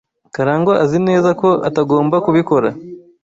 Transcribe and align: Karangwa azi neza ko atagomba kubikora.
Karangwa 0.35 0.73
azi 0.83 0.99
neza 1.07 1.29
ko 1.41 1.49
atagomba 1.67 2.15
kubikora. 2.25 2.69